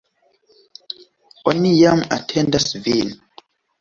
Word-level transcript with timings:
Oni 1.51 1.73
jam 1.81 2.01
atendas 2.17 2.67
vin! 2.89 3.13